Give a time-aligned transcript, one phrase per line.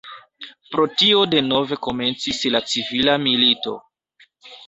[0.75, 3.75] Pro tio denove komencis la civila milito.